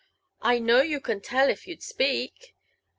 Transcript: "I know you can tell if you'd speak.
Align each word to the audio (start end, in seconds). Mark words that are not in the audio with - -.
"I 0.41 0.57
know 0.57 0.81
you 0.81 0.99
can 0.99 1.21
tell 1.21 1.47
if 1.47 1.67
you'd 1.67 1.83
speak. 1.83 2.55